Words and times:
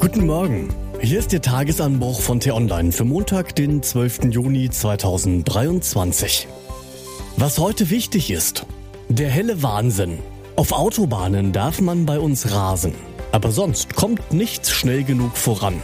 Guten 0.00 0.24
Morgen. 0.24 0.70
Hier 1.02 1.18
ist 1.18 1.30
der 1.30 1.42
Tagesanbruch 1.42 2.22
von 2.22 2.40
T-Online 2.40 2.90
für 2.90 3.04
Montag, 3.04 3.54
den 3.54 3.82
12. 3.82 4.30
Juni 4.30 4.70
2023. 4.70 6.48
Was 7.36 7.58
heute 7.58 7.90
wichtig 7.90 8.30
ist. 8.30 8.64
Der 9.10 9.28
helle 9.28 9.62
Wahnsinn. 9.62 10.18
Auf 10.56 10.72
Autobahnen 10.72 11.52
darf 11.52 11.82
man 11.82 12.06
bei 12.06 12.18
uns 12.18 12.50
rasen. 12.50 12.94
Aber 13.30 13.52
sonst 13.52 13.94
kommt 13.94 14.32
nichts 14.32 14.70
schnell 14.70 15.04
genug 15.04 15.36
voran. 15.36 15.82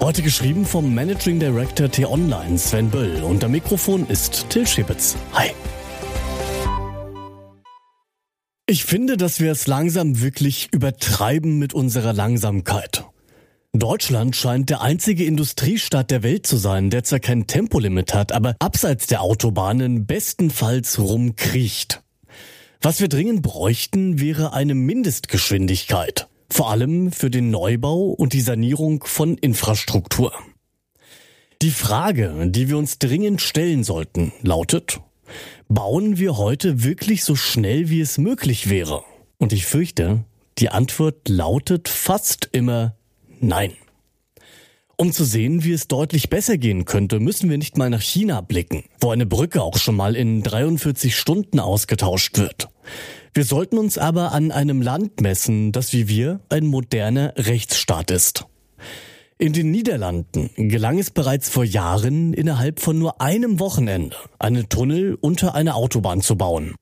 Heute 0.00 0.22
geschrieben 0.22 0.66
vom 0.66 0.92
Managing 0.92 1.38
Director 1.38 1.88
T-Online 1.88 2.58
Sven 2.58 2.90
Böll 2.90 3.22
und 3.22 3.44
am 3.44 3.52
Mikrofon 3.52 4.08
ist 4.08 4.50
Till 4.50 4.66
Schibitz. 4.66 5.14
Hi. 5.34 5.50
Ich 8.66 8.84
finde, 8.84 9.16
dass 9.16 9.38
wir 9.38 9.52
es 9.52 9.68
langsam 9.68 10.20
wirklich 10.20 10.68
übertreiben 10.72 11.60
mit 11.60 11.74
unserer 11.74 12.12
Langsamkeit. 12.12 13.04
Deutschland 13.78 14.36
scheint 14.36 14.70
der 14.70 14.80
einzige 14.80 15.24
Industriestaat 15.24 16.10
der 16.10 16.22
Welt 16.22 16.46
zu 16.46 16.56
sein, 16.56 16.90
der 16.90 17.04
zwar 17.04 17.20
kein 17.20 17.46
Tempolimit 17.46 18.14
hat, 18.14 18.32
aber 18.32 18.56
abseits 18.58 19.06
der 19.06 19.22
Autobahnen 19.22 20.06
bestenfalls 20.06 20.98
rumkriecht. 20.98 22.02
Was 22.80 23.00
wir 23.00 23.08
dringend 23.08 23.42
bräuchten, 23.42 24.20
wäre 24.20 24.52
eine 24.52 24.74
Mindestgeschwindigkeit. 24.74 26.28
Vor 26.48 26.70
allem 26.70 27.10
für 27.10 27.30
den 27.30 27.50
Neubau 27.50 28.06
und 28.10 28.32
die 28.32 28.40
Sanierung 28.40 29.02
von 29.04 29.36
Infrastruktur. 29.36 30.32
Die 31.62 31.70
Frage, 31.70 32.48
die 32.48 32.68
wir 32.68 32.78
uns 32.78 32.98
dringend 32.98 33.40
stellen 33.40 33.82
sollten, 33.82 34.32
lautet, 34.42 35.00
bauen 35.68 36.18
wir 36.18 36.36
heute 36.36 36.84
wirklich 36.84 37.24
so 37.24 37.34
schnell, 37.34 37.88
wie 37.88 38.00
es 38.00 38.18
möglich 38.18 38.68
wäre? 38.68 39.02
Und 39.38 39.52
ich 39.52 39.66
fürchte, 39.66 40.24
die 40.58 40.68
Antwort 40.68 41.28
lautet 41.28 41.88
fast 41.88 42.48
immer 42.52 42.95
Nein. 43.40 43.72
Um 44.98 45.12
zu 45.12 45.24
sehen, 45.24 45.62
wie 45.62 45.72
es 45.72 45.88
deutlich 45.88 46.30
besser 46.30 46.56
gehen 46.56 46.86
könnte, 46.86 47.20
müssen 47.20 47.50
wir 47.50 47.58
nicht 47.58 47.76
mal 47.76 47.90
nach 47.90 48.00
China 48.00 48.40
blicken, 48.40 48.84
wo 48.98 49.10
eine 49.10 49.26
Brücke 49.26 49.62
auch 49.62 49.76
schon 49.76 49.94
mal 49.94 50.16
in 50.16 50.42
43 50.42 51.14
Stunden 51.14 51.60
ausgetauscht 51.60 52.38
wird. 52.38 52.68
Wir 53.34 53.44
sollten 53.44 53.76
uns 53.76 53.98
aber 53.98 54.32
an 54.32 54.52
einem 54.52 54.80
Land 54.80 55.20
messen, 55.20 55.70
das 55.72 55.92
wie 55.92 56.08
wir 56.08 56.40
ein 56.48 56.66
moderner 56.66 57.34
Rechtsstaat 57.36 58.10
ist. 58.10 58.46
In 59.36 59.52
den 59.52 59.70
Niederlanden 59.70 60.48
gelang 60.56 60.98
es 60.98 61.10
bereits 61.10 61.50
vor 61.50 61.64
Jahren, 61.64 62.32
innerhalb 62.32 62.80
von 62.80 62.98
nur 62.98 63.20
einem 63.20 63.60
Wochenende 63.60 64.16
eine 64.38 64.66
Tunnel 64.66 65.18
unter 65.20 65.54
eine 65.54 65.74
Autobahn 65.74 66.22
zu 66.22 66.36
bauen. 66.36 66.74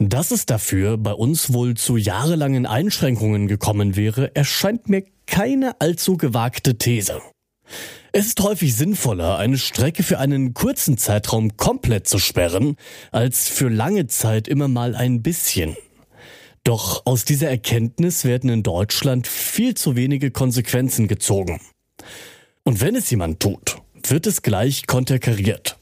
Dass 0.00 0.32
es 0.32 0.46
dafür 0.46 0.96
bei 0.96 1.12
uns 1.12 1.52
wohl 1.52 1.76
zu 1.76 1.96
jahrelangen 1.96 2.66
Einschränkungen 2.66 3.46
gekommen 3.46 3.94
wäre, 3.94 4.34
erscheint 4.34 4.88
mir 4.88 5.04
keine 5.30 5.80
allzu 5.80 6.16
gewagte 6.16 6.76
These. 6.76 7.22
Es 8.12 8.26
ist 8.26 8.40
häufig 8.40 8.76
sinnvoller, 8.76 9.38
eine 9.38 9.56
Strecke 9.56 10.02
für 10.02 10.18
einen 10.18 10.52
kurzen 10.52 10.98
Zeitraum 10.98 11.56
komplett 11.56 12.08
zu 12.08 12.18
sperren, 12.18 12.76
als 13.12 13.48
für 13.48 13.68
lange 13.68 14.08
Zeit 14.08 14.48
immer 14.48 14.66
mal 14.66 14.96
ein 14.96 15.22
bisschen. 15.22 15.76
Doch 16.64 17.06
aus 17.06 17.24
dieser 17.24 17.48
Erkenntnis 17.48 18.24
werden 18.24 18.50
in 18.50 18.64
Deutschland 18.64 19.28
viel 19.28 19.74
zu 19.74 19.94
wenige 19.94 20.32
Konsequenzen 20.32 21.06
gezogen. 21.06 21.60
Und 22.64 22.80
wenn 22.80 22.96
es 22.96 23.08
jemand 23.10 23.40
tut, 23.40 23.76
wird 24.06 24.26
es 24.26 24.42
gleich 24.42 24.86
konterkariert. 24.88 25.78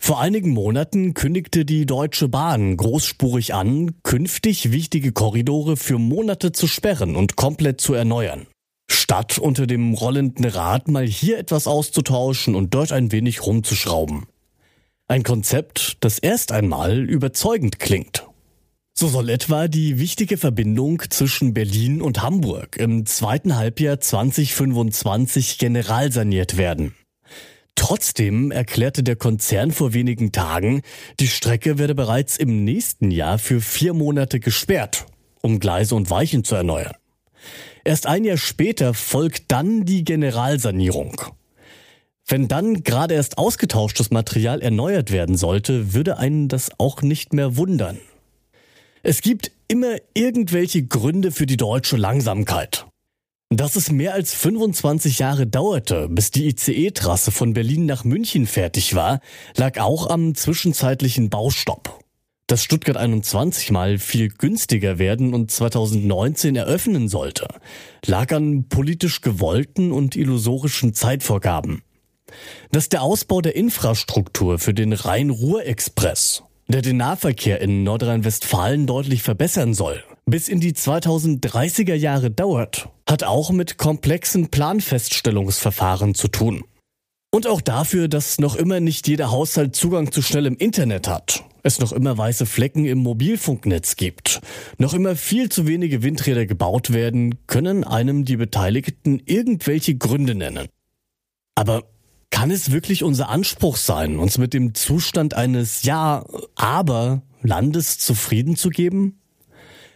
Vor 0.00 0.20
einigen 0.20 0.50
Monaten 0.50 1.14
kündigte 1.14 1.64
die 1.64 1.86
Deutsche 1.86 2.28
Bahn 2.28 2.76
großspurig 2.76 3.54
an, 3.54 3.92
künftig 4.02 4.72
wichtige 4.72 5.12
Korridore 5.12 5.76
für 5.76 5.98
Monate 5.98 6.50
zu 6.50 6.66
sperren 6.66 7.14
und 7.14 7.36
komplett 7.36 7.80
zu 7.80 7.94
erneuern. 7.94 8.46
Statt 9.12 9.38
unter 9.38 9.66
dem 9.66 9.92
rollenden 9.92 10.46
Rad 10.46 10.88
mal 10.88 11.06
hier 11.06 11.36
etwas 11.36 11.66
auszutauschen 11.66 12.54
und 12.54 12.72
dort 12.72 12.92
ein 12.92 13.12
wenig 13.12 13.44
rumzuschrauben. 13.44 14.24
Ein 15.06 15.22
Konzept, 15.22 15.98
das 16.00 16.18
erst 16.18 16.50
einmal 16.50 17.00
überzeugend 17.00 17.78
klingt. 17.78 18.26
So 18.94 19.08
soll 19.08 19.28
etwa 19.28 19.68
die 19.68 19.98
wichtige 19.98 20.38
Verbindung 20.38 21.02
zwischen 21.10 21.52
Berlin 21.52 22.00
und 22.00 22.22
Hamburg 22.22 22.78
im 22.78 23.04
zweiten 23.04 23.56
Halbjahr 23.56 24.00
2025 24.00 25.58
generalsaniert 25.58 26.56
werden. 26.56 26.94
Trotzdem 27.74 28.50
erklärte 28.50 29.02
der 29.02 29.16
Konzern 29.16 29.72
vor 29.72 29.92
wenigen 29.92 30.32
Tagen, 30.32 30.80
die 31.20 31.28
Strecke 31.28 31.76
werde 31.76 31.94
bereits 31.94 32.38
im 32.38 32.64
nächsten 32.64 33.10
Jahr 33.10 33.38
für 33.38 33.60
vier 33.60 33.92
Monate 33.92 34.40
gesperrt, 34.40 35.04
um 35.42 35.60
Gleise 35.60 35.96
und 35.96 36.08
Weichen 36.08 36.44
zu 36.44 36.54
erneuern. 36.54 36.94
Erst 37.84 38.06
ein 38.06 38.24
Jahr 38.24 38.36
später 38.36 38.94
folgt 38.94 39.44
dann 39.48 39.84
die 39.84 40.04
Generalsanierung. 40.04 41.20
Wenn 42.26 42.48
dann 42.48 42.84
gerade 42.84 43.14
erst 43.14 43.38
ausgetauschtes 43.38 44.10
Material 44.10 44.62
erneuert 44.62 45.10
werden 45.10 45.36
sollte, 45.36 45.92
würde 45.92 46.18
einen 46.18 46.48
das 46.48 46.70
auch 46.78 47.02
nicht 47.02 47.32
mehr 47.32 47.56
wundern. 47.56 47.98
Es 49.02 49.20
gibt 49.20 49.50
immer 49.66 49.96
irgendwelche 50.14 50.84
Gründe 50.84 51.32
für 51.32 51.46
die 51.46 51.56
deutsche 51.56 51.96
Langsamkeit. 51.96 52.86
Dass 53.50 53.76
es 53.76 53.90
mehr 53.90 54.14
als 54.14 54.32
25 54.32 55.18
Jahre 55.18 55.46
dauerte, 55.46 56.08
bis 56.08 56.30
die 56.30 56.46
ICE-Trasse 56.48 57.32
von 57.32 57.52
Berlin 57.52 57.84
nach 57.84 58.04
München 58.04 58.46
fertig 58.46 58.94
war, 58.94 59.20
lag 59.56 59.78
auch 59.78 60.08
am 60.08 60.34
zwischenzeitlichen 60.34 61.28
Baustopp. 61.28 62.01
Dass 62.46 62.62
Stuttgart 62.62 62.96
21 62.96 63.70
mal 63.70 63.98
viel 63.98 64.28
günstiger 64.28 64.98
werden 64.98 65.32
und 65.32 65.50
2019 65.50 66.56
eröffnen 66.56 67.08
sollte, 67.08 67.48
lag 68.04 68.32
an 68.32 68.68
politisch 68.68 69.20
gewollten 69.20 69.92
und 69.92 70.16
illusorischen 70.16 70.92
Zeitvorgaben. 70.92 71.82
Dass 72.70 72.88
der 72.88 73.02
Ausbau 73.02 73.40
der 73.40 73.56
Infrastruktur 73.56 74.58
für 74.58 74.74
den 74.74 74.92
Rhein-Ruhr-Express, 74.92 76.42
der 76.68 76.82
den 76.82 76.96
Nahverkehr 76.96 77.60
in 77.60 77.84
Nordrhein-Westfalen 77.84 78.86
deutlich 78.86 79.22
verbessern 79.22 79.74
soll, 79.74 80.02
bis 80.26 80.48
in 80.48 80.60
die 80.60 80.72
2030er 80.72 81.94
Jahre 81.94 82.30
dauert, 82.30 82.88
hat 83.08 83.24
auch 83.24 83.50
mit 83.50 83.78
komplexen 83.78 84.48
Planfeststellungsverfahren 84.48 86.14
zu 86.14 86.28
tun. 86.28 86.64
Und 87.34 87.46
auch 87.46 87.60
dafür, 87.60 88.08
dass 88.08 88.38
noch 88.38 88.56
immer 88.56 88.80
nicht 88.80 89.08
jeder 89.08 89.30
Haushalt 89.30 89.74
Zugang 89.74 90.12
zu 90.12 90.22
schnellem 90.22 90.56
Internet 90.56 91.08
hat, 91.08 91.44
es 91.62 91.78
noch 91.78 91.92
immer 91.92 92.18
weiße 92.18 92.46
Flecken 92.46 92.84
im 92.84 92.98
Mobilfunknetz 92.98 93.96
gibt, 93.96 94.40
noch 94.78 94.94
immer 94.94 95.16
viel 95.16 95.48
zu 95.48 95.66
wenige 95.66 96.02
Windräder 96.02 96.46
gebaut 96.46 96.92
werden, 96.92 97.46
können 97.46 97.84
einem 97.84 98.24
die 98.24 98.36
Beteiligten 98.36 99.22
irgendwelche 99.24 99.94
Gründe 99.96 100.34
nennen. 100.34 100.68
Aber 101.54 101.84
kann 102.30 102.50
es 102.50 102.72
wirklich 102.72 103.04
unser 103.04 103.28
Anspruch 103.28 103.76
sein, 103.76 104.18
uns 104.18 104.38
mit 104.38 104.54
dem 104.54 104.74
Zustand 104.74 105.34
eines 105.34 105.82
Ja, 105.82 106.24
aber 106.54 107.22
Landes 107.42 107.98
zufrieden 107.98 108.56
zu 108.56 108.70
geben? 108.70 109.18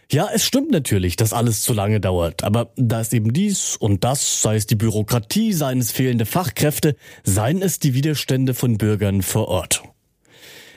Ja, 0.09 0.29
es 0.33 0.45
stimmt 0.45 0.71
natürlich, 0.71 1.17
dass 1.17 1.33
alles 1.33 1.63
zu 1.63 1.73
lange 1.73 1.99
dauert, 1.99 2.45
aber 2.45 2.71
da 2.77 3.01
ist 3.01 3.13
eben 3.13 3.33
dies 3.33 3.75
und 3.75 4.05
das, 4.05 4.41
sei 4.41 4.55
es 4.55 4.65
die 4.65 4.75
Bürokratie, 4.75 5.51
seien 5.51 5.79
es 5.79 5.91
fehlende 5.91 6.25
Fachkräfte, 6.25 6.95
seien 7.25 7.61
es 7.61 7.79
die 7.79 7.93
Widerstände 7.93 8.53
von 8.53 8.77
Bürgern 8.77 9.21
vor 9.21 9.49
Ort. 9.49 9.83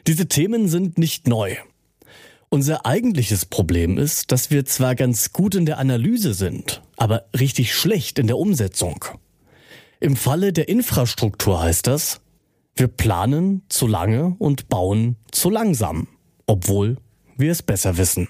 Diese 0.07 0.27
Themen 0.27 0.69
sind 0.69 0.99
nicht 0.99 1.29
neu. 1.29 1.57
Unser 2.49 2.85
eigentliches 2.85 3.45
Problem 3.45 3.97
ist, 3.97 4.33
dass 4.33 4.51
wir 4.51 4.65
zwar 4.65 4.95
ganz 4.97 5.33
gut 5.33 5.55
in 5.55 5.67
der 5.67 5.79
Analyse 5.79 6.35
sind, 6.35 6.83
aber 6.97 7.27
richtig 7.39 7.75
schlecht 7.75 8.19
in 8.19 8.27
der 8.27 8.39
Umsetzung. 8.39 9.05
Im 10.01 10.17
Falle 10.17 10.53
der 10.53 10.69
Infrastruktur 10.69 11.63
heißt 11.63 11.87
das, 11.87 12.21
wir 12.75 12.89
planen 12.89 13.63
zu 13.69 13.87
lange 13.87 14.35
und 14.39 14.69
bauen 14.69 15.17
zu 15.31 15.51
langsam, 15.51 16.09
obwohl 16.47 16.97
wir 17.37 17.53
es 17.53 17.63
besser 17.63 17.99
wissen. 17.99 18.29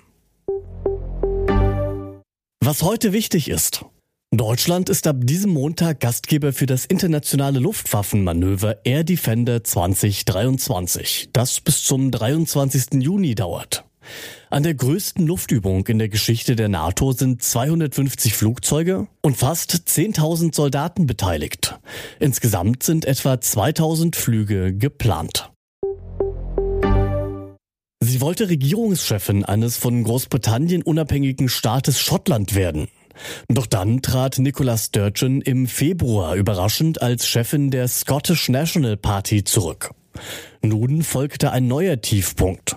Was 2.62 2.82
heute 2.82 3.12
wichtig 3.12 3.48
ist. 3.48 3.84
Deutschland 4.33 4.88
ist 4.88 5.09
ab 5.09 5.17
diesem 5.23 5.50
Montag 5.50 5.99
Gastgeber 5.99 6.53
für 6.53 6.67
das 6.67 6.85
internationale 6.85 7.59
Luftwaffenmanöver 7.59 8.77
Air 8.85 9.03
Defender 9.03 9.65
2023, 9.65 11.31
das 11.32 11.61
bis 11.61 11.82
zum 11.82 12.12
23. 12.12 13.03
Juni 13.03 13.35
dauert. 13.35 13.85
An 14.49 14.62
der 14.62 14.75
größten 14.75 15.27
Luftübung 15.27 15.85
in 15.88 15.99
der 15.99 16.09
Geschichte 16.09 16.55
der 16.55 16.69
NATO 16.69 17.11
sind 17.11 17.43
250 17.43 18.35
Flugzeuge 18.35 19.09
und 19.21 19.37
fast 19.37 19.73
10.000 19.73 20.55
Soldaten 20.55 21.09
beteiligt. 21.09 21.81
Insgesamt 22.21 22.85
sind 22.85 23.06
etwa 23.06 23.41
2000 23.41 24.15
Flüge 24.15 24.73
geplant. 24.73 25.50
Sie 27.99 28.21
wollte 28.21 28.49
Regierungschefin 28.49 29.44
eines 29.44 29.76
von 29.76 30.05
Großbritannien 30.05 30.83
unabhängigen 30.83 31.49
Staates 31.49 32.00
Schottland 32.00 32.55
werden. 32.55 32.87
Doch 33.49 33.67
dann 33.67 34.02
trat 34.02 34.38
Nicola 34.38 34.76
Sturgeon 34.76 35.40
im 35.40 35.67
Februar 35.67 36.34
überraschend 36.34 37.02
als 37.02 37.26
Chefin 37.26 37.70
der 37.70 37.88
Scottish 37.88 38.49
National 38.49 38.96
Party 38.96 39.44
zurück. 39.44 39.90
Nun 40.62 41.02
folgte 41.02 41.52
ein 41.52 41.67
neuer 41.69 42.00
Tiefpunkt. 42.00 42.76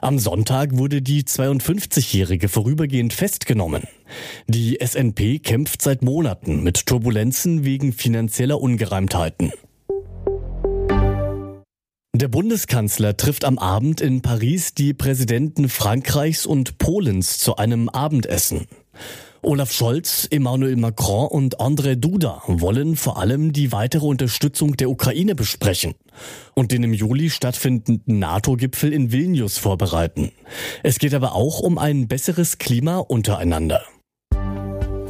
Am 0.00 0.18
Sonntag 0.18 0.76
wurde 0.76 1.02
die 1.02 1.24
52-Jährige 1.24 2.48
vorübergehend 2.48 3.12
festgenommen. 3.12 3.82
Die 4.46 4.78
SNP 4.82 5.40
kämpft 5.40 5.82
seit 5.82 6.02
Monaten 6.02 6.62
mit 6.62 6.86
Turbulenzen 6.86 7.64
wegen 7.64 7.92
finanzieller 7.92 8.60
Ungereimtheiten. 8.60 9.52
Der 12.14 12.28
Bundeskanzler 12.28 13.16
trifft 13.16 13.44
am 13.44 13.58
Abend 13.58 14.00
in 14.00 14.22
Paris 14.22 14.74
die 14.74 14.94
Präsidenten 14.94 15.68
Frankreichs 15.68 16.46
und 16.46 16.78
Polens 16.78 17.38
zu 17.38 17.56
einem 17.56 17.88
Abendessen. 17.88 18.66
Olaf 19.42 19.72
Scholz, 19.72 20.26
Emmanuel 20.30 20.76
Macron 20.76 21.28
und 21.28 21.60
André 21.60 21.94
Duda 21.94 22.42
wollen 22.46 22.96
vor 22.96 23.18
allem 23.18 23.52
die 23.52 23.70
weitere 23.70 24.04
Unterstützung 24.04 24.76
der 24.76 24.90
Ukraine 24.90 25.36
besprechen 25.36 25.94
und 26.54 26.72
den 26.72 26.82
im 26.82 26.92
Juli 26.92 27.30
stattfindenden 27.30 28.18
NATO-Gipfel 28.18 28.92
in 28.92 29.12
Vilnius 29.12 29.56
vorbereiten. 29.56 30.32
Es 30.82 30.98
geht 30.98 31.14
aber 31.14 31.34
auch 31.34 31.60
um 31.60 31.78
ein 31.78 32.08
besseres 32.08 32.58
Klima 32.58 32.98
untereinander. 32.98 33.82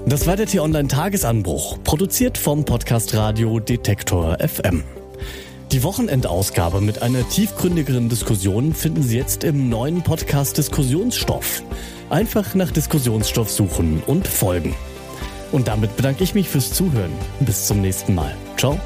Das 0.07 0.27
war 0.27 0.37
der 0.37 0.47
T-Online-Tagesanbruch, 0.47 1.83
produziert 1.83 2.37
vom 2.37 2.65
Podcast 2.65 3.15
Radio 3.15 3.61
Detektor 3.61 4.39
FM. 4.41 4.85
Die 5.73 5.83
Wochenendausgabe 5.83 6.81
mit 6.81 7.03
einer 7.03 7.29
tiefgründigeren 7.29 8.09
Diskussion 8.09 8.75
finden 8.75 9.03
Sie 9.03 9.17
jetzt 9.17 9.45
im 9.45 9.69
neuen 9.69 10.03
Podcast 10.03 10.57
Diskussionsstoff. 10.57 11.63
Einfach 12.11 12.55
nach 12.55 12.71
Diskussionsstoff 12.71 13.51
suchen 13.51 14.03
und 14.07 14.27
folgen. 14.27 14.75
Und 15.53 15.69
damit 15.69 15.97
bedanke 15.97 16.25
ich 16.25 16.35
mich 16.35 16.49
fürs 16.49 16.73
Zuhören. 16.73 17.13
Bis 17.41 17.67
zum 17.67 17.81
nächsten 17.81 18.15
Mal. 18.15 18.35
Ciao. 18.57 18.79